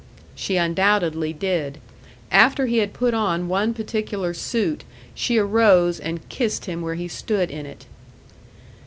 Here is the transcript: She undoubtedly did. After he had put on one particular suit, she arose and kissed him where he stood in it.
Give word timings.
She 0.33 0.57
undoubtedly 0.57 1.31
did. 1.31 1.77
After 2.31 2.65
he 2.65 2.79
had 2.79 2.91
put 2.91 3.13
on 3.13 3.47
one 3.47 3.71
particular 3.75 4.33
suit, 4.33 4.83
she 5.13 5.37
arose 5.37 5.99
and 5.99 6.27
kissed 6.27 6.65
him 6.65 6.81
where 6.81 6.95
he 6.95 7.07
stood 7.07 7.51
in 7.51 7.67
it. 7.67 7.85